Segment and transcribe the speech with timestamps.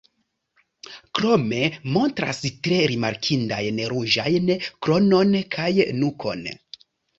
[1.19, 1.59] Krome
[1.97, 5.71] montras tre rimarkindajn ruĝajn kronon kaj
[6.03, 6.45] nukon.